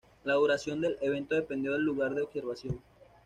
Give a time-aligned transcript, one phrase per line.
[0.23, 2.81] La duración del evento dependió del lugar de observación.